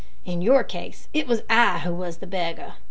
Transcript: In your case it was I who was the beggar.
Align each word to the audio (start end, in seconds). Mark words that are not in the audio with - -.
In 0.25 0.41
your 0.41 0.63
case 0.63 1.09
it 1.13 1.27
was 1.27 1.43
I 1.47 1.77
who 1.81 1.93
was 1.93 2.17
the 2.17 2.25
beggar. 2.25 2.73